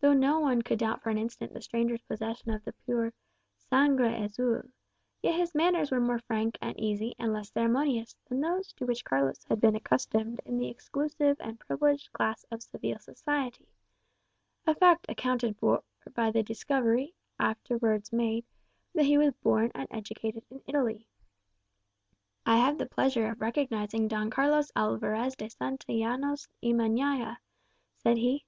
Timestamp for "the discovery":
16.30-17.12